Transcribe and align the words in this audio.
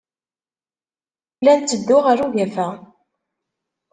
La 1.43 1.53
netteddu 1.57 1.97
ɣer 2.05 2.17
ugafa. 2.25 2.67